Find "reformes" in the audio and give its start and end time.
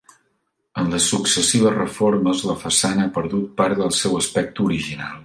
1.77-2.41